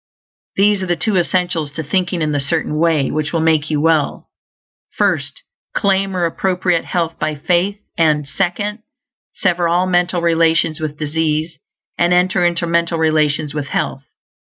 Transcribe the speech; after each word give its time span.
These 0.55 0.81
are 0.81 0.87
the 0.87 0.95
two 0.95 1.15
essentials 1.15 1.71
to 1.73 1.83
thinking 1.83 2.23
in 2.23 2.31
the 2.31 2.39
Certain 2.39 2.79
Way 2.79 3.11
which 3.11 3.31
will 3.31 3.39
make 3.39 3.69
you 3.69 3.79
well: 3.79 4.31
first, 4.95 5.43
claim 5.75 6.17
or 6.17 6.25
appropriate 6.25 6.85
health 6.85 7.19
by 7.19 7.35
faith; 7.35 7.79
and, 7.99 8.27
second, 8.27 8.79
sever 9.35 9.67
all 9.67 9.85
mental 9.85 10.23
relations 10.23 10.79
with 10.79 10.97
disease, 10.97 11.59
and 11.99 12.13
enter 12.13 12.43
into 12.43 12.65
mental 12.65 12.97
relations 12.97 13.53
with 13.53 13.67
health. 13.67 14.01